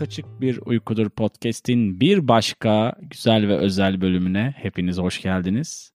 [0.00, 5.92] Saat Kaçık Bir Uykudur Podcast'in bir başka güzel ve özel bölümüne hepiniz hoş geldiniz.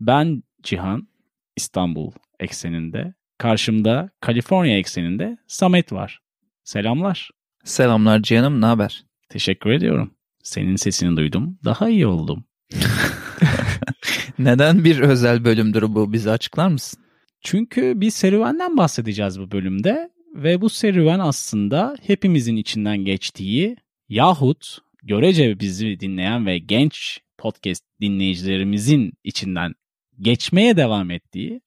[0.00, 1.08] Ben Cihan,
[1.56, 3.14] İstanbul ekseninde.
[3.38, 6.20] Karşımda Kaliforniya ekseninde Samet var.
[6.64, 7.30] Selamlar.
[7.64, 9.04] Selamlar Cihan'ım, ne haber?
[9.28, 10.14] Teşekkür ediyorum.
[10.42, 11.58] Senin sesini duydum.
[11.64, 12.44] Daha iyi oldum.
[14.38, 16.12] Neden bir özel bölümdür bu?
[16.12, 17.02] Bize açıklar mısın?
[17.40, 23.76] Çünkü bir serüvenden bahsedeceğiz bu bölümde ve bu serüven aslında hepimizin içinden geçtiği
[24.08, 29.74] yahut görece bizi dinleyen ve genç podcast dinleyicilerimizin içinden
[30.20, 31.60] geçmeye devam ettiği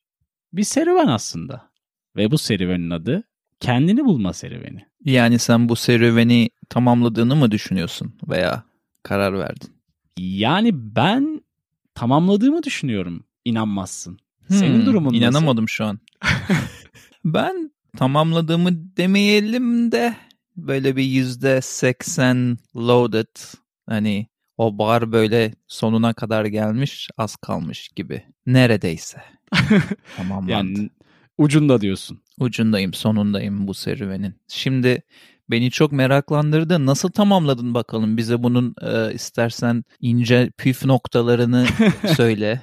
[0.53, 1.69] bir serüven aslında.
[2.15, 3.23] Ve bu serüvenin adı
[3.59, 4.85] kendini bulma serüveni.
[5.05, 8.63] Yani sen bu serüveni tamamladığını mı düşünüyorsun veya
[9.03, 9.69] karar verdin?
[10.17, 11.41] Yani ben
[11.95, 13.23] tamamladığımı düşünüyorum.
[13.45, 14.19] İnanmazsın.
[14.49, 15.17] Senin Hmm, durumun nasıl?
[15.17, 15.99] İnanamadım şu an.
[17.25, 20.15] ben tamamladığımı demeyelim de
[20.57, 23.37] böyle bir yüzde seksen loaded
[23.85, 28.23] hani o bar böyle sonuna kadar gelmiş az kalmış gibi.
[28.45, 29.21] Neredeyse.
[30.17, 30.51] Tamamlandı.
[30.51, 30.89] Yani
[31.37, 32.21] ucunda diyorsun.
[32.39, 34.35] Ucundayım, sonundayım bu serüvenin.
[34.47, 35.03] Şimdi
[35.49, 36.85] beni çok meraklandırdı.
[36.85, 38.17] Nasıl tamamladın bakalım?
[38.17, 41.67] Bize bunun e, istersen ince püf noktalarını
[42.15, 42.61] söyle.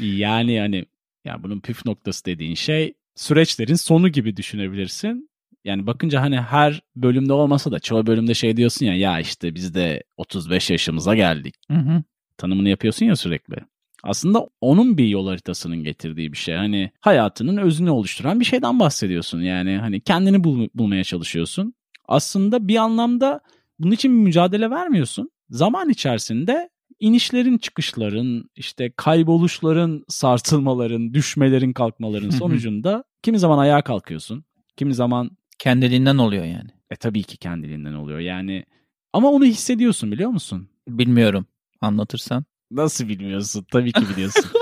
[0.00, 0.84] Yani hani
[1.24, 5.30] yani bunun püf noktası dediğin şey süreçlerin sonu gibi düşünebilirsin.
[5.64, 9.74] Yani bakınca hani her bölümde olmasa da çoğu bölümde şey diyorsun ya ya işte biz
[9.74, 11.54] de 35 yaşımıza geldik.
[11.70, 12.02] Hı hı.
[12.36, 13.56] Tanımını yapıyorsun ya sürekli.
[14.02, 16.54] Aslında onun bir yol haritasının getirdiği bir şey.
[16.54, 19.40] Hani hayatının özünü oluşturan bir şeyden bahsediyorsun.
[19.40, 21.74] Yani hani kendini bul- bulmaya çalışıyorsun.
[22.08, 23.40] Aslında bir anlamda
[23.78, 25.30] bunun için bir mücadele vermiyorsun.
[25.50, 26.68] Zaman içerisinde
[27.04, 34.44] inişlerin, çıkışların, işte kayboluşların, sarsılmaların, düşmelerin, kalkmaların sonucunda kimi zaman ayağa kalkıyorsun.
[34.76, 36.70] Kimi zaman Kendiliğinden oluyor yani.
[36.90, 38.18] e tabii ki kendiliğinden oluyor.
[38.18, 38.64] Yani
[39.12, 40.68] ama onu hissediyorsun biliyor musun?
[40.88, 41.46] Bilmiyorum.
[41.80, 42.44] Anlatırsan.
[42.70, 43.66] Nasıl bilmiyorsun?
[43.72, 44.44] Tabii ki biliyorsun.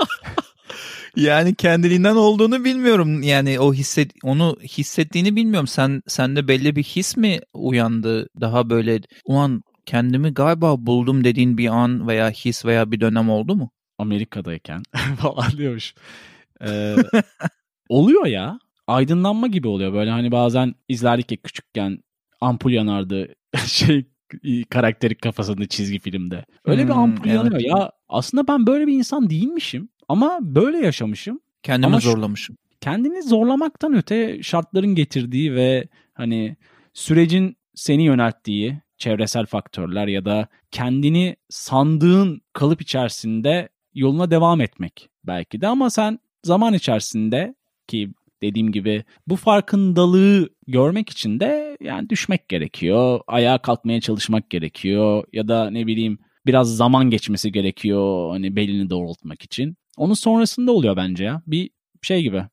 [1.15, 3.21] Yani kendiliğinden olduğunu bilmiyorum.
[3.21, 5.67] Yani o hisset onu hissettiğini bilmiyorum.
[5.67, 8.29] Sen sende belli bir his mi uyandı?
[8.41, 13.55] Daha böyle ulan kendimi galiba buldum dediğin bir an veya his veya bir dönem oldu
[13.55, 13.71] mu?
[13.97, 14.83] Amerika'dayken
[15.19, 15.93] falan diyormuş.
[16.65, 16.95] Ee,
[17.89, 18.59] oluyor ya.
[18.87, 19.93] Aydınlanma gibi oluyor.
[19.93, 21.97] Böyle hani bazen izlerdik ya küçükken
[22.41, 23.35] ampul yanardı
[23.65, 24.05] şey
[24.69, 26.45] karakteri kafasında çizgi filmde.
[26.65, 27.35] Öyle bir Hmm, ampul evet.
[27.37, 27.59] yanıyor.
[27.61, 29.89] Ya aslında ben böyle bir insan değilmişim.
[30.07, 31.39] Ama böyle yaşamışım.
[31.63, 32.57] Kendimi Ama zorlamışım.
[32.81, 36.57] kendini zorlamaktan öte şartların getirdiği ve hani
[36.93, 45.61] sürecin seni yönelttiği çevresel faktörler ya da kendini sandığın kalıp içerisinde yoluna devam etmek belki
[45.61, 47.55] de ama sen zaman içerisinde
[47.87, 55.23] ki dediğim gibi bu farkındalığı görmek için de yani düşmek gerekiyor, ayağa kalkmaya çalışmak gerekiyor
[55.33, 59.75] ya da ne bileyim biraz zaman geçmesi gerekiyor hani belini doğrultmak için.
[59.97, 61.41] Onun sonrasında oluyor bence ya.
[61.47, 61.69] Bir
[62.01, 62.43] şey gibi.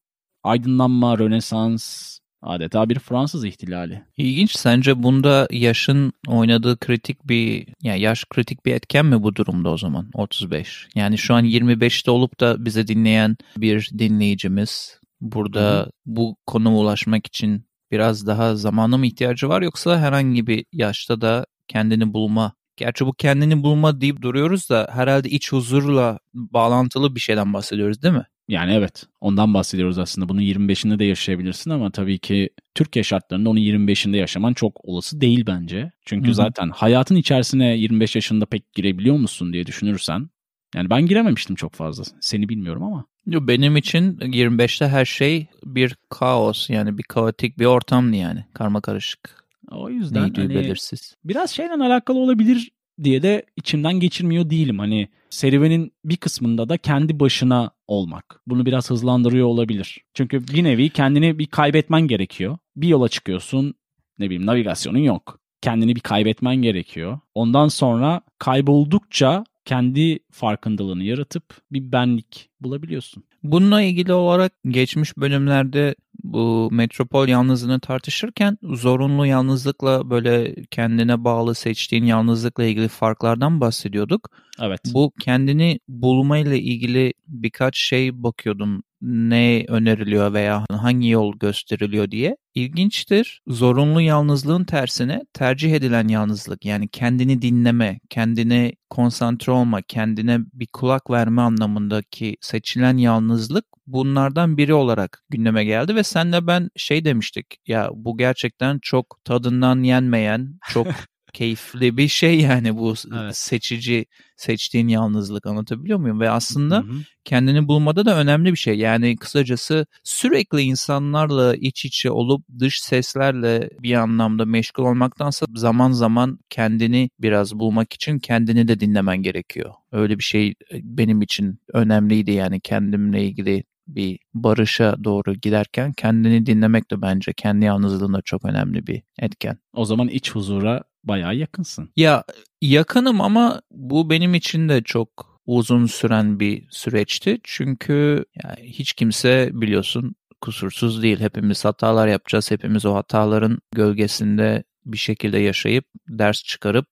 [0.43, 4.03] Aydınlanma, Rönesans, adeta bir Fransız ihtilali.
[4.17, 4.57] İlginç.
[4.57, 9.77] Sence bunda yaşın oynadığı kritik bir, yani yaş kritik bir etken mi bu durumda o
[9.77, 10.11] zaman?
[10.15, 10.89] 35.
[10.95, 17.65] Yani şu an 25'te olup da bize dinleyen bir dinleyicimiz burada bu konuma ulaşmak için
[17.91, 23.13] biraz daha zamana mı ihtiyacı var yoksa herhangi bir yaşta da kendini bulma Gerçi bu
[23.13, 28.27] kendini bulma deyip duruyoruz da herhalde iç huzurla bağlantılı bir şeyden bahsediyoruz değil mi?
[28.51, 30.29] Yani evet ondan bahsediyoruz aslında.
[30.29, 35.45] Bunu 25'inde de yaşayabilirsin ama tabii ki Türkiye şartlarında onu 25'inde yaşaman çok olası değil
[35.47, 35.91] bence.
[36.05, 36.35] Çünkü Hı hı.
[36.35, 40.31] zaten hayatın içerisine 25 yaşında pek girebiliyor musun diye düşünürsen.
[40.75, 42.05] Yani ben girememiştim çok fazla.
[42.21, 43.05] Seni bilmiyorum ama.
[43.27, 49.45] Benim için 25'te her şey bir kaos yani bir kaotik bir ortamdı yani karma karışık.
[49.71, 51.17] O yüzden Neydi hani belirsiz.
[51.25, 52.71] biraz şeyle alakalı olabilir
[53.03, 54.79] diye de içimden geçirmiyor değilim.
[54.79, 58.41] Hani serüvenin bir kısmında da kendi başına olmak.
[58.47, 59.99] Bunu biraz hızlandırıyor olabilir.
[60.15, 62.59] Çünkü bir nevi kendini bir kaybetmen gerekiyor.
[62.77, 63.75] Bir yola çıkıyorsun
[64.19, 65.41] ne bileyim navigasyonun yok.
[65.63, 67.19] Kendini bir kaybetmen gerekiyor.
[67.35, 73.25] Ondan sonra kayboldukça kendi farkındalığını yaratıp bir benlik bulabiliyorsun.
[73.43, 75.95] Bununla ilgili olarak geçmiş bölümlerde
[76.25, 84.31] bu metropol yalnızlığını tartışırken zorunlu yalnızlıkla böyle kendine bağlı seçtiğin yalnızlıkla ilgili farklardan bahsediyorduk.
[84.61, 84.81] Evet.
[84.95, 92.37] Bu kendini bulmayla ilgili birkaç şey bakıyordum ne öneriliyor veya hangi yol gösteriliyor diye.
[92.55, 93.43] İlginçtir.
[93.47, 101.11] Zorunlu yalnızlığın tersine tercih edilen yalnızlık yani kendini dinleme, kendine konsantre olma, kendine bir kulak
[101.11, 107.91] verme anlamındaki seçilen yalnızlık bunlardan biri olarak gündeme geldi ve senle ben şey demiştik ya
[107.95, 110.87] bu gerçekten çok tadından yenmeyen, çok
[111.33, 113.37] keyifli bir şey yani bu evet.
[113.37, 114.07] seçici
[114.37, 116.21] seçtiğin yalnızlık anlatabiliyor muyum?
[116.21, 116.95] Ve aslında hı hı.
[117.25, 118.79] kendini bulmada da önemli bir şey.
[118.79, 126.39] Yani kısacası sürekli insanlarla iç içe olup dış seslerle bir anlamda meşgul olmaktansa zaman zaman
[126.51, 129.75] kendini biraz bulmak için kendini de dinlemen gerekiyor.
[129.93, 133.65] Öyle bir şey benim için önemliydi yani kendimle ilgili
[133.95, 139.59] bir barışa doğru giderken kendini dinlemek de bence kendi yalnızlığında çok önemli bir etken.
[139.75, 141.91] O zaman iç huzura bayağı yakınsın.
[141.97, 142.25] Ya
[142.63, 147.41] yakınım ama bu benim için de çok uzun süren bir süreçti.
[147.45, 151.21] Çünkü yani hiç kimse biliyorsun kusursuz değil.
[151.21, 152.51] Hepimiz hatalar yapacağız.
[152.51, 156.87] Hepimiz o hataların gölgesinde bir şekilde yaşayıp ders çıkarıp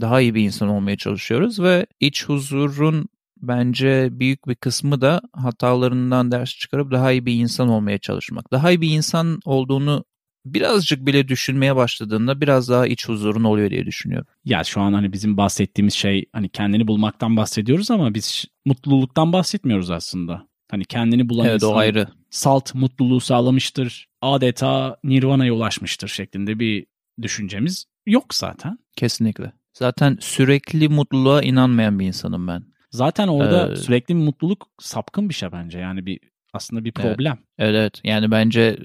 [0.00, 3.08] daha iyi bir insan olmaya çalışıyoruz ve iç huzurun
[3.42, 8.52] bence büyük bir kısmı da hatalarından ders çıkarıp daha iyi bir insan olmaya çalışmak.
[8.52, 10.04] Daha iyi bir insan olduğunu
[10.44, 14.26] birazcık bile düşünmeye başladığında biraz daha iç huzurun oluyor diye düşünüyorum.
[14.44, 19.90] Ya şu an hani bizim bahsettiğimiz şey hani kendini bulmaktan bahsediyoruz ama biz mutluluktan bahsetmiyoruz
[19.90, 20.46] aslında.
[20.70, 22.08] Hani kendini bulan evet, insan o ayrı.
[22.30, 26.86] salt mutluluğu sağlamıştır, adeta nirvana'ya ulaşmıştır şeklinde bir
[27.22, 28.78] düşüncemiz yok zaten.
[28.96, 29.52] Kesinlikle.
[29.72, 32.71] Zaten sürekli mutluluğa inanmayan bir insanım ben.
[32.92, 35.78] Zaten orada ee, sürekli bir mutluluk sapkın bir şey bence.
[35.78, 36.20] Yani bir
[36.52, 37.38] aslında bir problem.
[37.58, 38.00] Evet, evet.
[38.04, 38.78] Yani bence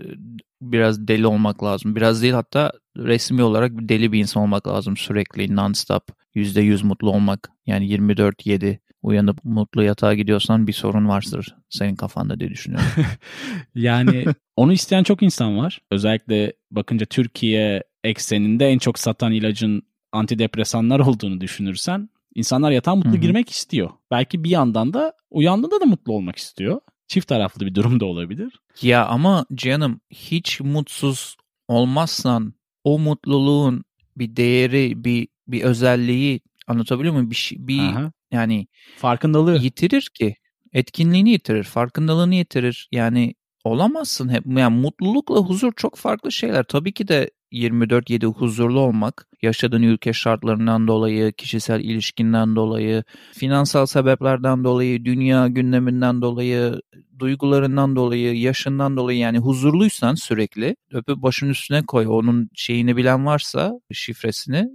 [0.62, 1.96] biraz deli olmak lazım.
[1.96, 6.02] Biraz değil hatta resmi olarak bir deli bir insan olmak lazım sürekli non-stop.
[6.36, 7.52] %100 mutlu olmak.
[7.66, 12.88] Yani 24-7 uyanıp mutlu yatağa gidiyorsan bir sorun vardır senin kafanda diye düşünüyorum.
[13.76, 14.26] yani
[14.56, 15.80] onu isteyen çok insan var.
[15.92, 19.82] Özellikle bakınca Türkiye ekseninde en çok satan ilacın
[20.12, 23.18] antidepresanlar olduğunu düşünürsen insanlar yatağa mutlu Hı-hı.
[23.18, 23.90] girmek istiyor.
[24.12, 28.60] Belki bir yandan da uyandığında da mutlu olmak istiyor çift taraflı bir durum da olabilir.
[28.82, 31.38] Ya ama canım hiç mutsuz
[31.68, 32.54] olmazsan
[32.84, 33.84] o mutluluğun
[34.18, 37.32] bir değeri, bir bir özelliği anlatabiliyor muyum?
[37.32, 38.12] Bir şey, bir Aha.
[38.32, 38.68] yani
[38.98, 40.36] farkındalığı yitirir ki.
[40.74, 42.90] Etkinliğini yitirir, farkındalığını yitirir.
[42.92, 44.44] Yani olamazsın hep.
[44.58, 46.64] Yani mutlulukla huzur çok farklı şeyler.
[46.64, 53.04] Tabii ki de 24-7 huzurlu olmak, yaşadığın ülke şartlarından dolayı, kişisel ilişkinden dolayı,
[53.34, 56.82] finansal sebeplerden dolayı, dünya gündeminden dolayı,
[57.20, 62.08] duygularından dolayı, yaşından dolayı yani huzurluysan sürekli öpüp başın üstüne koy.
[62.08, 64.70] Onun şeyini bilen varsa şifresini,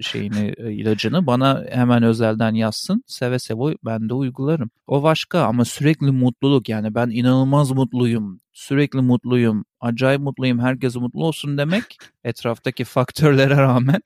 [0.00, 3.04] şeyini, e, ilacını bana hemen özelden yazsın.
[3.06, 4.70] Seve seve ben de uygularım.
[4.86, 11.26] O başka ama sürekli mutluluk yani ben inanılmaz mutluyum, sürekli mutluyum, acayip mutluyum, herkes mutlu
[11.26, 11.84] olsun demek
[12.24, 14.00] etraftaki faktörlere rağmen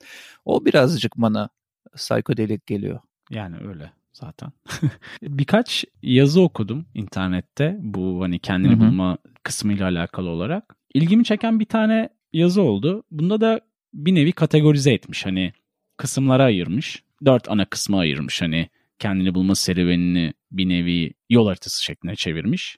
[0.45, 1.49] o birazcık bana
[1.95, 2.99] psikodelik geliyor.
[3.29, 4.51] Yani öyle zaten.
[5.21, 8.79] Birkaç yazı okudum internette bu hani kendini Hı-hı.
[8.79, 10.75] bulma kısmıyla alakalı olarak.
[10.93, 13.03] İlgimi çeken bir tane yazı oldu.
[13.11, 13.61] Bunda da
[13.93, 15.53] bir nevi kategorize etmiş hani
[15.97, 17.03] kısımlara ayırmış.
[17.25, 22.77] Dört ana kısma ayırmış hani kendini bulma serüvenini bir nevi yol haritası şeklinde çevirmiş.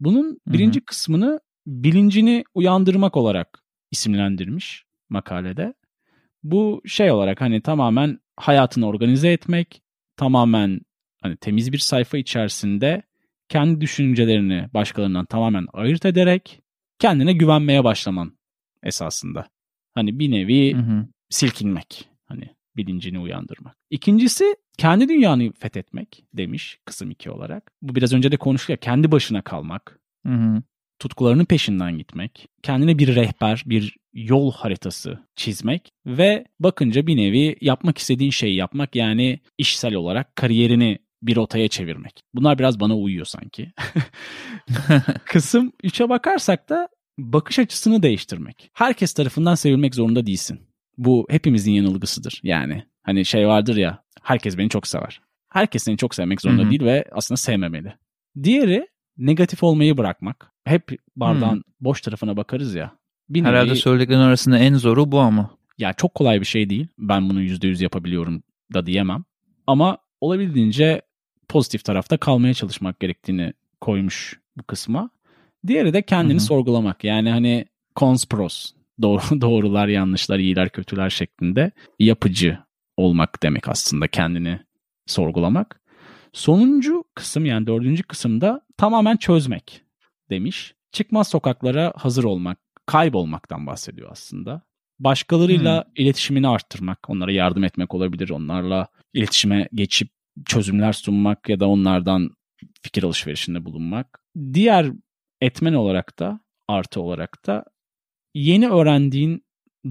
[0.00, 0.84] Bunun birinci Hı-hı.
[0.84, 5.74] kısmını bilincini uyandırmak olarak isimlendirmiş makalede.
[6.42, 9.82] Bu şey olarak hani tamamen hayatını organize etmek,
[10.16, 10.80] tamamen
[11.22, 13.02] hani temiz bir sayfa içerisinde
[13.48, 16.60] kendi düşüncelerini başkalarından tamamen ayırt ederek
[16.98, 18.38] kendine güvenmeye başlaman
[18.82, 19.48] esasında.
[19.94, 21.06] Hani bir nevi hı hı.
[21.30, 22.08] silkinmek.
[22.26, 23.76] Hani bilincini uyandırmak.
[23.90, 27.72] İkincisi kendi dünyanı fethetmek demiş kısım 2 olarak.
[27.82, 30.00] Bu biraz önce de konuştuk ya kendi başına kalmak.
[30.26, 30.62] Hı hı.
[30.98, 32.48] Tutkularının peşinden gitmek.
[32.62, 38.96] Kendine bir rehber, bir yol haritası çizmek ve bakınca bir nevi yapmak istediğin şeyi yapmak
[38.96, 42.22] yani işsel olarak kariyerini bir rotaya çevirmek.
[42.34, 43.72] Bunlar biraz bana uyuyor sanki.
[45.24, 46.88] Kısım 3'e bakarsak da
[47.18, 48.70] bakış açısını değiştirmek.
[48.74, 50.60] Herkes tarafından sevilmek zorunda değilsin.
[50.98, 52.84] Bu hepimizin yanılgısıdır yani.
[53.02, 55.20] Hani şey vardır ya herkes beni çok sever.
[55.48, 56.70] Herkes seni çok sevmek zorunda Hı-hı.
[56.70, 57.94] değil ve aslında sevmemeli.
[58.42, 58.88] Diğeri
[59.18, 60.52] negatif olmayı bırakmak.
[60.64, 61.62] Hep bardağın hmm.
[61.80, 62.92] boş tarafına bakarız ya.
[63.28, 65.50] Bir Herhalde nevi, söylediklerin arasında en zoru bu ama.
[65.78, 66.86] Ya çok kolay bir şey değil.
[66.98, 68.42] Ben bunu %100 yapabiliyorum
[68.74, 69.24] da diyemem.
[69.66, 71.02] Ama olabildiğince
[71.48, 75.10] pozitif tarafta kalmaya çalışmak gerektiğini koymuş bu kısma.
[75.66, 76.40] Diğeri de kendini Hı-hı.
[76.40, 77.04] sorgulamak.
[77.04, 78.72] Yani hani cons pros.
[79.02, 82.58] Doğru, doğrular, yanlışlar, iyiler, kötüler şeklinde yapıcı
[82.96, 84.60] olmak demek aslında kendini
[85.06, 85.80] sorgulamak.
[86.32, 89.82] Sonuncu kısım yani dördüncü kısımda tamamen çözmek.
[90.30, 90.74] demiş.
[90.92, 94.62] Çıkmaz sokaklara hazır olmak, kaybolmaktan bahsediyor aslında.
[94.98, 95.92] Başkalarıyla hmm.
[95.96, 100.10] iletişimini arttırmak, onlara yardım etmek olabilir, onlarla iletişime geçip
[100.46, 102.30] çözümler sunmak ya da onlardan
[102.82, 104.20] fikir alışverişinde bulunmak.
[104.52, 104.86] Diğer
[105.40, 107.64] etmen olarak da artı olarak da
[108.34, 109.44] yeni öğrendiğin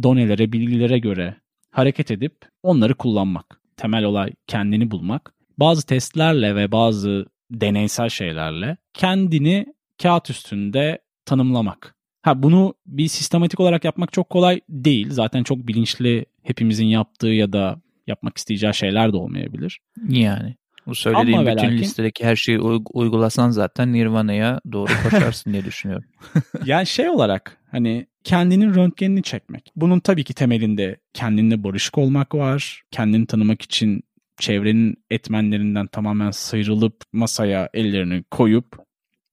[0.04, 1.38] donelere, bilgilere göre
[1.72, 3.62] hareket edip onları kullanmak.
[3.78, 5.34] Temel olay kendini bulmak.
[5.60, 9.66] Bazı testlerle ve bazı deneysel şeylerle kendini
[10.02, 11.96] kağıt üstünde tanımlamak.
[12.22, 15.08] Ha bunu bir sistematik olarak yapmak çok kolay değil.
[15.10, 19.80] Zaten çok bilinçli hepimizin yaptığı ya da yapmak isteyeceği şeyler de olmayabilir.
[20.10, 20.56] Yani.
[20.88, 22.60] Bu söylediğim Ama bütün lakin, listedeki her şeyi
[22.94, 26.06] uygulasan zaten Nirvana'ya doğru koşarsın diye düşünüyorum.
[26.66, 29.72] yani şey olarak hani kendinin röntgenini çekmek.
[29.76, 32.82] Bunun tabii ki temelinde kendinle barışık olmak var.
[32.92, 34.04] Kendini tanımak için
[34.40, 38.78] çevrenin etmenlerinden tamamen sıyrılıp masaya ellerini koyup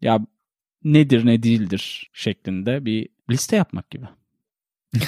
[0.01, 0.21] ya
[0.85, 4.07] nedir ne değildir şeklinde bir liste yapmak gibi.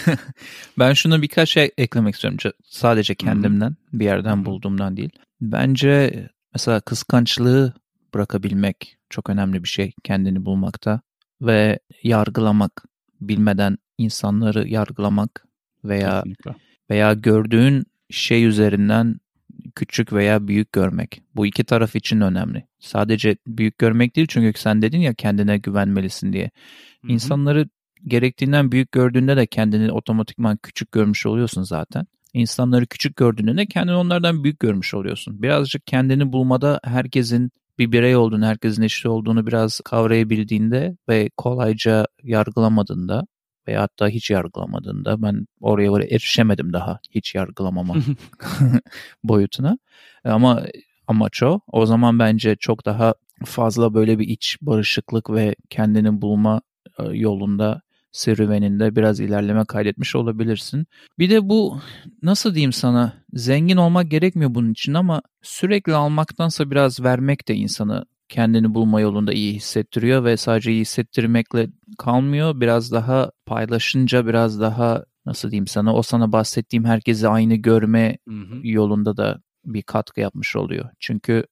[0.78, 2.52] ben şuna birkaç şey eklemek istiyorum.
[2.64, 5.10] Sadece kendimden, bir yerden bulduğumdan değil.
[5.40, 7.74] Bence mesela kıskançlığı
[8.14, 11.00] bırakabilmek çok önemli bir şey kendini bulmakta
[11.40, 12.84] ve yargılamak,
[13.20, 15.46] bilmeden insanları yargılamak
[15.84, 16.54] veya Kesinlikle.
[16.90, 19.20] veya gördüğün şey üzerinden
[19.76, 21.22] küçük veya büyük görmek.
[21.36, 22.64] Bu iki taraf için önemli.
[22.78, 26.44] Sadece büyük görmek değil çünkü sen dedin ya kendine güvenmelisin diye.
[26.44, 27.12] Hı-hı.
[27.12, 27.68] İnsanları
[28.06, 32.06] gerektiğinden büyük gördüğünde de kendini otomatikman küçük görmüş oluyorsun zaten.
[32.32, 35.42] İnsanları küçük gördüğünde de kendini onlardan büyük görmüş oluyorsun.
[35.42, 43.26] Birazcık kendini bulmada herkesin bir birey olduğunu, herkesin eşit olduğunu biraz kavrayabildiğinde ve kolayca yargılamadığında
[43.68, 47.94] veya hatta hiç yargılamadığında ben oraya var erişemedim daha hiç yargılamama
[49.24, 49.78] boyutuna.
[50.24, 50.62] Ama
[51.06, 51.60] amaç o.
[51.72, 56.60] O zaman bence çok daha fazla böyle bir iç barışıklık ve kendini bulma
[56.98, 57.82] e, yolunda
[58.12, 60.86] serüveninde biraz ilerleme kaydetmiş olabilirsin.
[61.18, 61.80] Bir de bu
[62.22, 68.04] nasıl diyeyim sana zengin olmak gerekmiyor bunun için ama sürekli almaktansa biraz vermek de insanı
[68.28, 71.68] kendini bulma yolunda iyi hissettiriyor ve sadece iyi hissettirmekle
[71.98, 72.60] kalmıyor.
[72.60, 78.34] Biraz daha paylaşınca biraz daha nasıl diyeyim sana o sana bahsettiğim herkesi aynı görme hı
[78.34, 78.60] hı.
[78.62, 80.88] yolunda da bir katkı yapmış oluyor.
[81.00, 81.44] Çünkü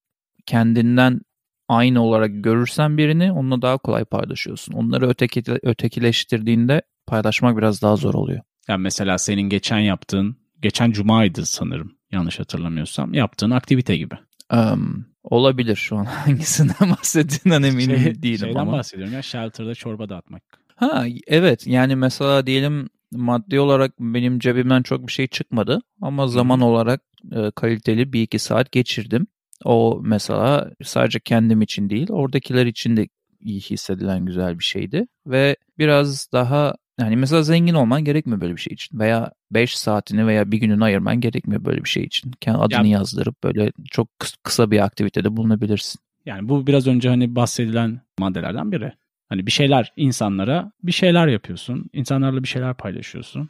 [0.46, 1.20] kendinden
[1.68, 4.72] aynı olarak görürsen birini onunla daha kolay paylaşıyorsun.
[4.72, 8.40] Onları öteki, ötekileştirdiğinde paylaşmak biraz daha zor oluyor.
[8.68, 14.14] Yani mesela senin geçen yaptığın, geçen cumaydı sanırım yanlış hatırlamıyorsam, yaptığın aktivite gibi.
[14.52, 18.72] Um, olabilir şu an hangisinden bahsettiğinden eminim şey, değilim şeyden ama.
[18.72, 20.42] bahsediyorum ya shelter'da çorba dağıtmak.
[20.76, 26.56] Ha evet yani mesela diyelim maddi olarak benim cebimden çok bir şey çıkmadı ama zaman
[26.56, 26.62] hmm.
[26.62, 27.00] olarak
[27.32, 29.26] e, kaliteli bir iki saat geçirdim.
[29.64, 33.08] O mesela sadece kendim için değil oradakiler için de
[33.40, 35.06] iyi hissedilen güzel bir şeydi.
[35.26, 38.98] Ve biraz daha yani mesela zengin olman gerekmiyor böyle bir şey için.
[38.98, 42.32] Veya 5 saatini veya bir gününü ayırman gerekmiyor böyle bir şey için.
[42.40, 44.08] Kendi adını ya, yazdırıp böyle çok
[44.42, 46.00] kısa bir aktivitede bulunabilirsin.
[46.26, 48.92] Yani bu biraz önce hani bahsedilen maddelerden biri.
[49.28, 51.90] Hani bir şeyler insanlara bir şeyler yapıyorsun.
[51.92, 53.48] insanlarla bir şeyler paylaşıyorsun.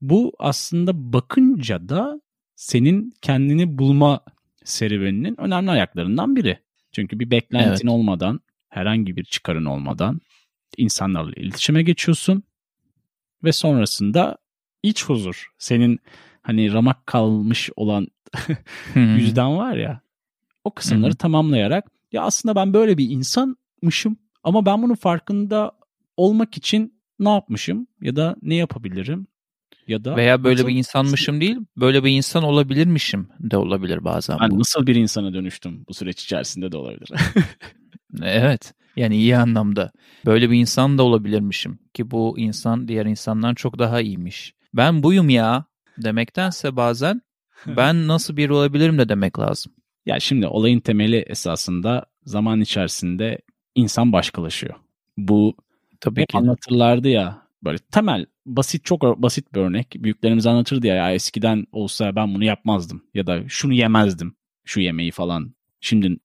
[0.00, 2.20] Bu aslında bakınca da
[2.56, 4.20] senin kendini bulma
[4.64, 6.58] serüveninin önemli ayaklarından biri.
[6.92, 7.94] Çünkü bir beklentin evet.
[7.94, 10.20] olmadan, herhangi bir çıkarın olmadan
[10.76, 12.42] insanlarla iletişime geçiyorsun
[13.44, 14.38] ve sonrasında
[14.82, 16.00] iç huzur, senin
[16.42, 18.08] hani ramak kalmış olan
[18.94, 20.00] yüzden var ya,
[20.64, 25.72] o kısımları tamamlayarak ya aslında ben böyle bir insanmışım ama ben bunun farkında
[26.16, 29.26] olmak için ne yapmışım ya da ne yapabilirim
[29.88, 34.38] ya da veya böyle nasıl, bir insanmışım değil, böyle bir insan olabilirmişim de olabilir bazen.
[34.40, 34.58] Yani bu.
[34.58, 37.10] nasıl bir insana dönüştüm bu süreç içerisinde de olabilir.
[38.22, 38.74] evet.
[38.98, 39.92] Yani iyi anlamda.
[40.26, 44.54] Böyle bir insan da olabilirmişim ki bu insan diğer insandan çok daha iyiymiş.
[44.74, 45.64] Ben buyum ya
[45.98, 47.22] demektense bazen
[47.66, 49.72] ben nasıl biri olabilirim de demek lazım.
[50.06, 53.38] Ya şimdi olayın temeli esasında zaman içerisinde
[53.74, 54.74] insan başkalaşıyor.
[55.16, 55.56] Bu
[56.00, 56.38] Tabii ki.
[56.38, 59.94] anlatırlardı ya böyle temel basit çok basit bir örnek.
[59.98, 65.10] Büyüklerimiz anlatırdı ya, ya eskiden olsa ben bunu yapmazdım ya da şunu yemezdim şu yemeği
[65.10, 65.54] falan.
[65.80, 66.18] Şimdi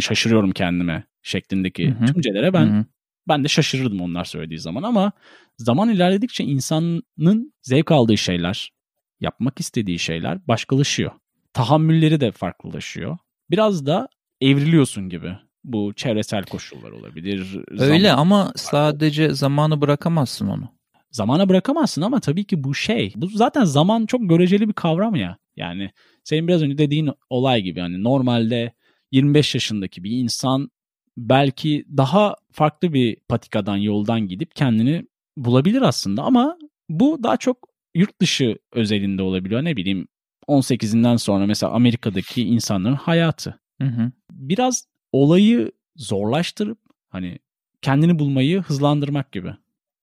[0.00, 2.06] şaşırıyorum kendime şeklindeki Hı-hı.
[2.06, 2.84] tümcelere ben Hı-hı.
[3.28, 5.12] ben de şaşırırdım onlar söylediği zaman ama
[5.58, 8.72] zaman ilerledikçe insanın zevk aldığı şeyler,
[9.20, 11.10] yapmak istediği şeyler başkalaşıyor.
[11.52, 13.18] Tahammülleri de farklılaşıyor.
[13.50, 14.08] Biraz da
[14.40, 15.36] evriliyorsun gibi.
[15.64, 17.56] Bu çevresel koşullar olabilir.
[17.70, 18.22] Öyle zaman...
[18.22, 20.76] ama sadece zamanı bırakamazsın onu.
[21.10, 23.12] Zamana bırakamazsın ama tabii ki bu şey.
[23.16, 25.36] Bu zaten zaman çok göreceli bir kavram ya.
[25.56, 25.90] Yani
[26.24, 28.72] senin biraz önce dediğin olay gibi yani normalde
[29.10, 30.70] 25 yaşındaki bir insan
[31.16, 35.06] belki daha farklı bir patikadan yoldan gidip kendini
[35.36, 36.58] bulabilir aslında ama
[36.88, 39.64] bu daha çok yurt dışı özelinde olabiliyor.
[39.64, 40.08] Ne bileyim
[40.48, 43.60] 18'inden sonra mesela Amerika'daki insanların hayatı.
[43.82, 44.12] Hı hı.
[44.30, 47.38] Biraz olayı zorlaştırıp hani
[47.82, 49.56] kendini bulmayı hızlandırmak gibi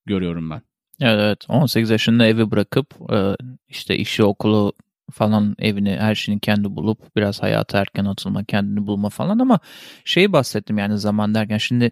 [0.05, 0.62] görüyorum ben.
[1.01, 3.36] Evet, evet 18 yaşında evi bırakıp e,
[3.67, 4.74] işte işi okulu
[5.12, 9.60] falan evini her şeyini kendi bulup biraz hayata erken atılma kendini bulma falan ama
[10.06, 11.58] şeyi bahsettim yani zaman derken.
[11.58, 11.92] Şimdi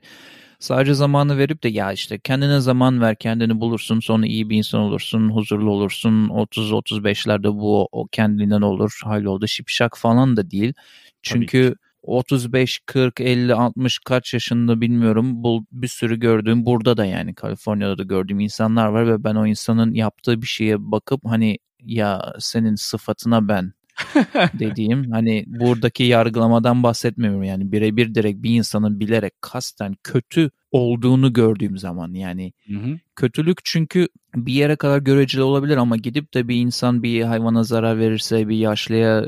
[0.60, 4.82] sadece zamanı verip de ya işte kendine zaman ver kendini bulursun sonra iyi bir insan
[4.82, 10.74] olursun huzurlu olursun 30-35'lerde bu o kendinden olur halloldu şipşak falan da değil.
[11.22, 15.44] Çünkü 35, 40, 50, 60 kaç yaşında bilmiyorum.
[15.44, 19.48] Bu bir sürü gördüğüm burada da yani Kaliforniya'da da gördüğüm insanlar var ve ben o
[19.48, 23.73] insanın yaptığı bir şeye bakıp hani ya senin sıfatına ben
[24.59, 31.77] dediğim hani buradaki yargılamadan bahsetmiyorum yani birebir direkt bir insanın bilerek kasten kötü olduğunu gördüğüm
[31.77, 33.00] zaman yani Hı hı.
[33.15, 38.00] kötülük çünkü bir yere kadar göreceli olabilir ama gidip de bir insan bir hayvana zarar
[38.00, 39.25] verirse bir yaşlıya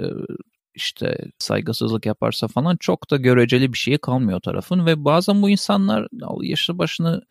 [0.75, 6.07] işte saygısızlık yaparsa falan çok da göreceli bir şey kalmıyor tarafın ve bazen bu insanlar
[6.41, 7.21] yaşı başını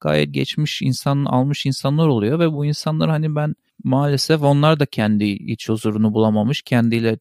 [0.00, 3.54] gayet geçmiş insan almış insanlar oluyor ve bu insanlar hani ben
[3.84, 7.18] maalesef onlar da kendi iç huzurunu bulamamış kendiyle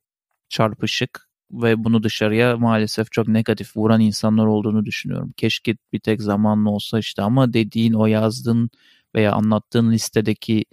[0.49, 5.33] çarpışık ve bunu dışarıya maalesef çok negatif vuran insanlar olduğunu düşünüyorum.
[5.37, 8.69] Keşke bir tek zamanlı olsa işte ama dediğin o yazdığın
[9.15, 10.65] veya anlattığın listedeki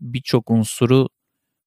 [0.00, 1.08] birçok unsuru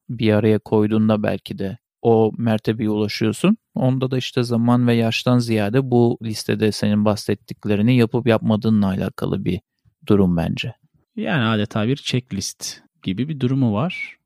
[0.09, 3.57] bir araya koyduğunda belki de o mertebeye ulaşıyorsun.
[3.75, 9.61] Onda da işte zaman ve yaştan ziyade bu listede senin bahsettiklerini yapıp yapmadığınla alakalı bir
[10.07, 10.73] durum bence.
[11.15, 14.17] Yani adeta bir checklist gibi bir durumu var.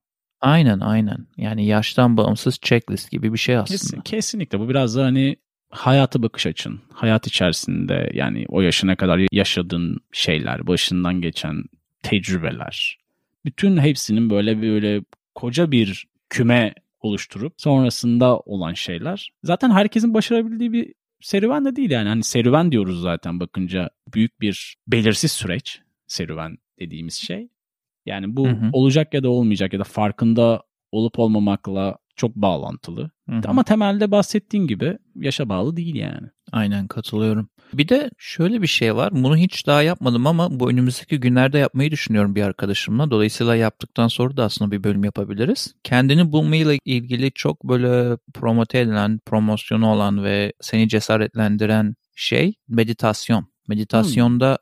[0.42, 1.28] Aynen aynen.
[1.38, 3.78] Yani yaştan bağımsız checklist gibi bir şey aslında.
[3.78, 5.36] Kesin, kesinlikle bu biraz da hani
[5.70, 6.82] hayata bakış açın.
[6.94, 11.64] Hayat içerisinde yani o yaşına kadar yaşadığın şeyler, başından geçen
[12.04, 12.98] tecrübeler.
[13.46, 15.02] Bütün hepsinin böyle böyle
[15.36, 19.32] koca bir küme oluşturup sonrasında olan şeyler.
[19.44, 22.10] Zaten herkesin başarabildiği bir serüven de değil yani.
[22.10, 27.48] Hani serüven diyoruz zaten bakınca büyük bir belirsiz süreç serüven dediğimiz şey.
[28.06, 28.70] Yani bu Hı hı.
[28.74, 33.12] olacak ya da olmayacak ya da farkında olup olmamakla çok bağlantılı.
[33.30, 33.42] Hı hı.
[33.48, 36.28] Ama temelde bahsettiğin gibi yaşa bağlı değil yani.
[36.52, 37.50] Aynen katılıyorum.
[37.74, 39.10] Bir de şöyle bir şey var.
[39.14, 43.12] Bunu hiç daha yapmadım ama bu önümüzdeki günlerde yapmayı düşünüyorum bir arkadaşımla.
[43.12, 45.76] Dolayısıyla yaptıktan sonra da aslında bir bölüm yapabiliriz.
[45.84, 53.52] Kendini bulmayla ilgili çok böyle promote edilen, promosyonu olan ve seni cesaretlendiren şey meditasyon.
[53.68, 54.58] Meditasyonda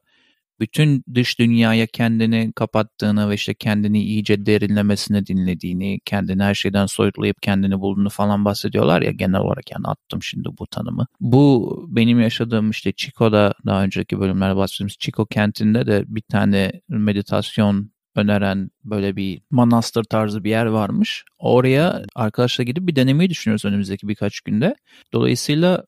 [0.59, 7.41] bütün dış dünyaya kendini kapattığını ve işte kendini iyice derinlemesine dinlediğini, kendini her şeyden soyutlayıp
[7.41, 11.05] kendini bulduğunu falan bahsediyorlar ya genel olarak yani attım şimdi bu tanımı.
[11.19, 17.91] Bu benim yaşadığım işte Chico'da daha önceki bölümlerde bahsettiğimiz Chico kentinde de bir tane meditasyon
[18.15, 21.23] öneren böyle bir manastır tarzı bir yer varmış.
[21.39, 24.75] Oraya arkadaşla gidip bir denemeyi düşünüyoruz önümüzdeki birkaç günde.
[25.13, 25.83] Dolayısıyla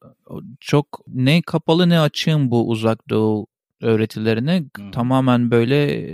[0.59, 3.47] çok ne kapalı ne açığım bu uzak doğu
[3.81, 4.91] öğretilerine Hı.
[4.91, 6.07] tamamen böyle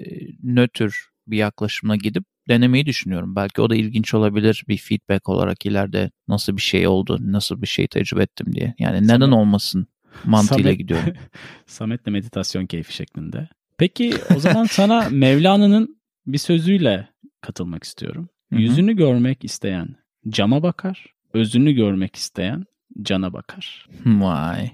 [0.44, 0.94] nötr
[1.28, 3.36] bir yaklaşımla gidip denemeyi düşünüyorum.
[3.36, 7.68] Belki o da ilginç olabilir bir feedback olarak ileride nasıl bir şey oldu, nasıl bir
[7.68, 8.74] şey tecrübe ettim diye.
[8.80, 9.88] Yani neden Samet- olmasın
[10.26, 11.14] mantığıyla Samet- gidiyorum.
[11.66, 13.48] Samet'le meditasyon keyfi şeklinde.
[13.78, 17.08] Peki o zaman sana Mevlana'nın bir sözüyle
[17.42, 18.30] katılmak istiyorum.
[18.50, 18.62] Hı hı.
[18.62, 19.96] Yüzünü görmek isteyen
[20.30, 22.66] cama bakar, özünü görmek isteyen
[23.02, 23.88] cana bakar.
[24.06, 24.72] Vay.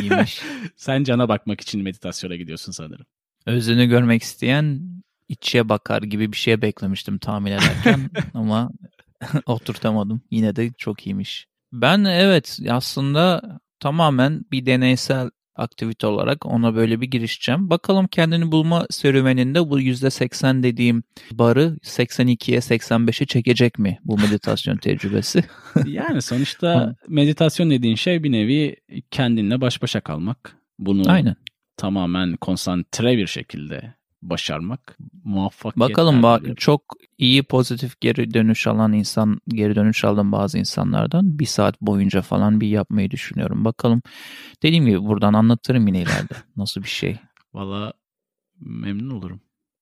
[0.00, 0.42] İyiymiş.
[0.76, 3.06] Sen cana bakmak için meditasyona gidiyorsun sanırım.
[3.46, 4.80] Özünü görmek isteyen
[5.28, 8.70] içe bakar gibi bir şey beklemiştim tahmin ederken ama
[9.46, 10.22] oturtamadım.
[10.30, 11.46] Yine de çok iyiymiş.
[11.72, 13.42] Ben evet aslında
[13.80, 17.70] tamamen bir deneysel aktivite olarak ona böyle bir girişeceğim.
[17.70, 25.44] Bakalım kendini bulma serüveninde bu %80 dediğim barı 82'ye 85'e çekecek mi bu meditasyon tecrübesi?
[25.86, 28.76] Yani sonuçta meditasyon dediğin şey bir nevi
[29.10, 30.56] kendinle baş başa kalmak.
[30.78, 31.36] Bunu Aynen.
[31.76, 35.90] tamamen konsantre bir şekilde başarmak muvaffakiyet.
[35.90, 36.82] Bakalım ba- çok
[37.18, 42.60] iyi pozitif geri dönüş alan insan, geri dönüş aldığım bazı insanlardan bir saat boyunca falan
[42.60, 43.64] bir yapmayı düşünüyorum.
[43.64, 44.02] Bakalım.
[44.62, 46.34] Dediğim gibi buradan anlatırım yine ileride.
[46.56, 47.16] Nasıl bir şey.
[47.54, 47.92] Valla
[48.60, 49.40] memnun olurum.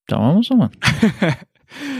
[0.09, 0.70] Tamam o zaman.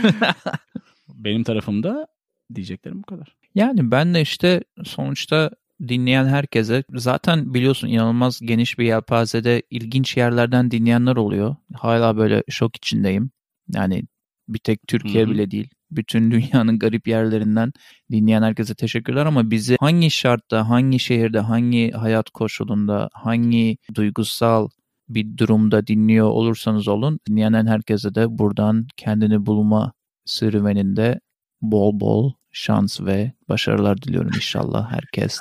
[1.07, 2.07] Benim tarafımda
[2.55, 3.35] diyeceklerim bu kadar.
[3.55, 5.51] Yani ben de işte sonuçta
[5.87, 11.55] dinleyen herkese zaten biliyorsun inanılmaz geniş bir yelpazede ilginç yerlerden dinleyenler oluyor.
[11.73, 13.31] Hala böyle şok içindeyim.
[13.73, 14.03] Yani
[14.47, 15.31] Bir tek Türkiye Hı hı.
[15.31, 15.69] bile değil.
[15.91, 17.73] Bütün dünyanın garip yerlerinden
[18.11, 24.69] dinleyen herkese teşekkürler ama bizi hangi şartta, hangi şehirde, hangi hayat koşulunda, hangi duygusal
[25.09, 29.93] bir durumda dinliyor olursanız olun dinleyen herkese de buradan kendini bulma
[30.25, 31.19] serüveninde
[31.61, 35.39] bol bol şans ve başarılar diliyorum inşallah herkes.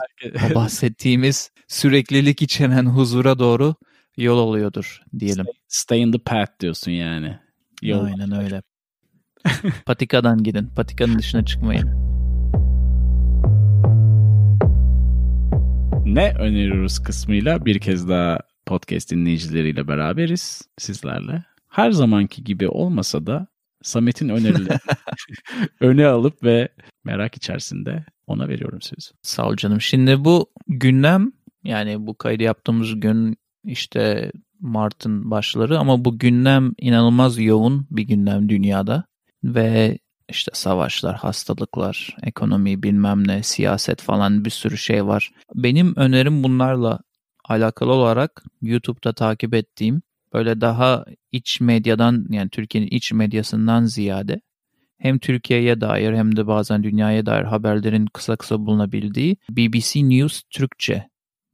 [0.50, 3.74] o bahsettiğimiz süreklilik içeren huzura doğru
[4.16, 5.44] yol oluyordur diyelim.
[5.44, 7.38] Stay, stay in the path diyorsun yani.
[7.82, 8.04] Yol.
[8.04, 8.62] Aynen öyle.
[9.86, 10.66] Patikadan gidin.
[10.76, 12.06] Patikanın dışına çıkmayın.
[16.06, 21.44] Ne öneriyoruz kısmıyla bir kez daha podcast dinleyicileriyle beraberiz sizlerle.
[21.68, 23.46] Her zamanki gibi olmasa da
[23.86, 24.78] Samet'in önerileri
[25.80, 26.68] öne alıp ve
[27.04, 29.10] merak içerisinde ona veriyorum sözü.
[29.22, 29.80] Sağ ol canım.
[29.80, 31.32] Şimdi bu gündem
[31.64, 38.48] yani bu kaydı yaptığımız gün işte Mart'ın başları ama bu gündem inanılmaz yoğun bir gündem
[38.48, 39.04] dünyada
[39.44, 45.30] ve işte savaşlar, hastalıklar, ekonomi bilmem ne, siyaset falan bir sürü şey var.
[45.54, 47.00] Benim önerim bunlarla
[47.44, 50.02] alakalı olarak YouTube'da takip ettiğim
[50.36, 54.40] böyle daha iç medyadan yani Türkiye'nin iç medyasından ziyade
[54.98, 61.08] hem Türkiye'ye dair hem de bazen dünyaya dair haberlerin kısa kısa bulunabildiği BBC News Türkçe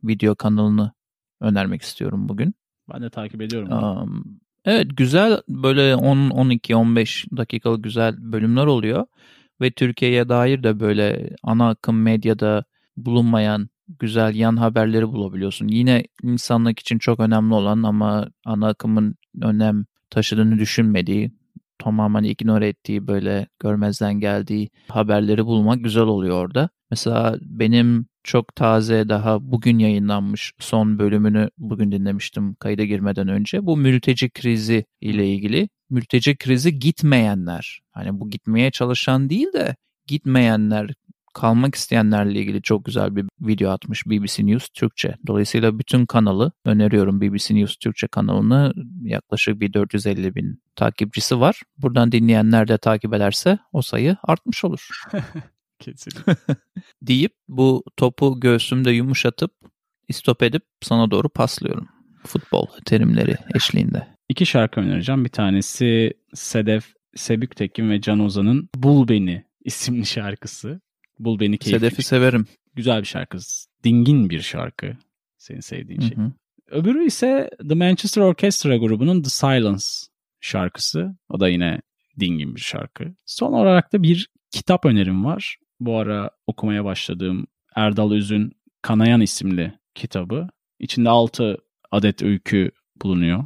[0.05, 0.93] video kanalını
[1.41, 2.55] önermek istiyorum bugün.
[2.93, 3.73] Ben de takip ediyorum.
[3.73, 9.07] Um, evet güzel böyle 10 12 15 dakikalık güzel bölümler oluyor
[9.61, 12.65] ve Türkiye'ye dair de böyle ana akım medyada
[12.97, 13.69] bulunmayan
[13.99, 15.69] güzel yan haberleri bulabiliyorsun.
[15.69, 21.31] Yine insanlık için çok önemli olan ama ana akımın önem taşıdığını düşünmediği,
[21.79, 26.69] tamamen ignore ettiği böyle görmezden geldiği haberleri bulmak güzel oluyor orada.
[26.91, 33.67] Mesela benim çok taze daha bugün yayınlanmış son bölümünü bugün dinlemiştim kayda girmeden önce.
[33.67, 35.69] Bu mülteci krizi ile ilgili.
[35.91, 37.81] Mülteci krizi gitmeyenler.
[37.91, 39.77] Hani bu gitmeye çalışan değil de
[40.07, 40.91] gitmeyenler
[41.35, 45.15] kalmak isteyenlerle ilgili çok güzel bir video atmış BBC News Türkçe.
[45.27, 51.63] Dolayısıyla bütün kanalı öneriyorum BBC News Türkçe kanalını yaklaşık bir 450 bin takipçisi var.
[51.79, 54.89] Buradan dinleyenler de takip ederse o sayı artmış olur.
[55.79, 56.37] Kesinlikle.
[57.03, 59.53] deyip bu topu göğsümde yumuşatıp
[60.09, 61.89] istop edip sana doğru paslıyorum.
[62.27, 64.07] Futbol terimleri eşliğinde.
[64.29, 65.25] İki şarkı önereceğim.
[65.25, 70.81] Bir tanesi Sedef Sebüktekin ve Can Ozan'ın Bul Beni isimli şarkısı.
[71.25, 71.81] Bul Beni keyifli.
[71.81, 72.47] Sedef'i severim.
[72.75, 73.39] Güzel bir şarkı.
[73.85, 74.97] Dingin bir şarkı.
[75.39, 76.17] Senin sevdiğin şey.
[76.17, 76.33] Hı hı.
[76.71, 79.85] Öbürü ise The Manchester Orchestra grubunun The Silence
[80.41, 81.17] şarkısı.
[81.29, 81.81] O da yine
[82.21, 83.15] dingin bir şarkı.
[83.27, 85.57] Son olarak da bir kitap önerim var.
[85.81, 90.49] Bu ara okumaya başladığım Erdal Üz'ün Kanayan isimli kitabı.
[90.79, 91.57] İçinde 6
[91.91, 92.71] adet öykü
[93.03, 93.45] bulunuyor.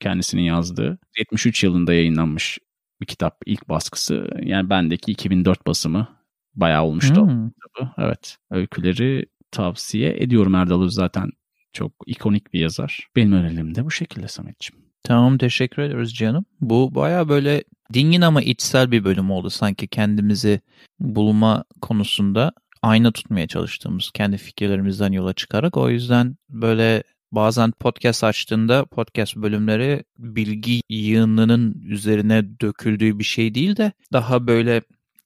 [0.00, 0.98] Kendisinin yazdığı.
[1.18, 2.58] 73 yılında yayınlanmış
[3.00, 4.28] bir kitap ilk baskısı.
[4.42, 6.08] Yani bendeki 2004 basımı
[6.56, 7.50] bayağı olmuştu Hmm.
[7.98, 8.36] Evet.
[8.50, 11.30] Öyküleri tavsiye ediyorum Erdal zaten
[11.72, 13.08] çok ikonik bir yazar.
[13.16, 14.84] Benim önerim de bu şekilde Samet'ciğim.
[15.02, 16.44] Tamam teşekkür ediyoruz canım.
[16.60, 20.60] Bu baya böyle dingin ama içsel bir bölüm oldu sanki kendimizi
[21.00, 25.76] bulma konusunda ayna tutmaya çalıştığımız kendi fikirlerimizden yola çıkarak.
[25.76, 33.76] O yüzden böyle bazen podcast açtığında podcast bölümleri bilgi yığınının üzerine döküldüğü bir şey değil
[33.76, 34.82] de daha böyle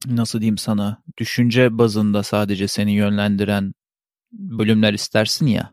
[0.07, 3.75] nasıl diyeyim sana düşünce bazında sadece seni yönlendiren
[4.33, 5.73] bölümler istersin ya.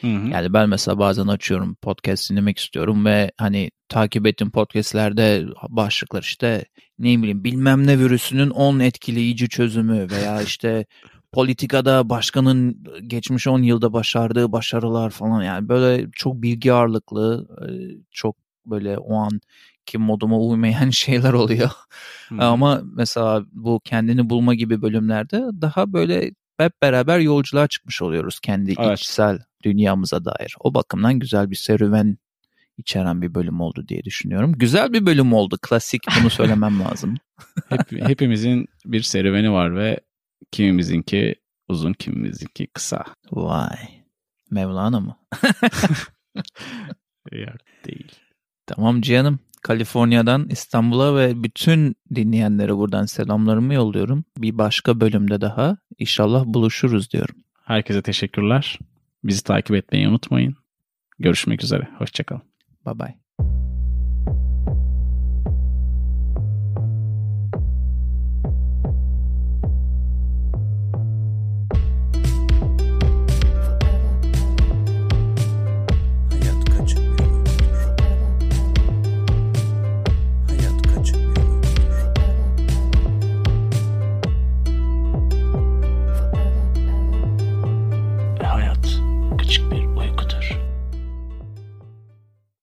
[0.00, 0.28] Hı hı.
[0.28, 6.64] Yani ben mesela bazen açıyorum podcast dinlemek istiyorum ve hani takip ettiğim podcastlerde başlıklar işte
[6.98, 10.86] ne bileyim bilmem ne virüsünün 10 etkileyici çözümü veya işte
[11.32, 17.68] politikada başkanın geçmiş 10 yılda başardığı başarılar falan yani böyle çok bilgi ağırlıklı e,
[18.10, 18.36] çok
[18.66, 19.40] böyle o an
[19.86, 21.70] ki moduma uymayan şeyler oluyor.
[22.28, 22.34] Hı.
[22.38, 28.74] Ama mesela bu kendini bulma gibi bölümlerde daha böyle hep beraber yolculuğa çıkmış oluyoruz kendi
[28.78, 28.98] Evet.
[29.00, 30.54] içsel dünyamıza dair.
[30.60, 32.18] O bakımdan güzel bir serüven
[32.78, 34.52] içeren bir bölüm oldu diye düşünüyorum.
[34.52, 35.58] Güzel bir bölüm oldu.
[35.62, 37.14] Klasik bunu söylemem lazım.
[37.68, 40.00] Hep, hepimizin bir serüveni var ve
[40.52, 41.34] kimimizinki
[41.68, 43.04] uzun, kimimizinki kısa.
[43.32, 43.76] Vay.
[44.50, 45.16] Mevlana mı?
[47.32, 48.12] Yok değil.
[48.66, 49.38] Tamam Cihan'ım.
[49.66, 54.24] Kaliforniya'dan İstanbul'a ve bütün dinleyenlere buradan selamlarımı yolluyorum.
[54.38, 57.34] Bir başka bölümde daha inşallah buluşuruz diyorum.
[57.64, 58.78] Herkese teşekkürler.
[59.24, 60.56] Bizi takip etmeyi unutmayın.
[61.18, 61.88] Görüşmek üzere.
[61.98, 62.42] Hoşçakalın.
[62.86, 63.25] Bye bye.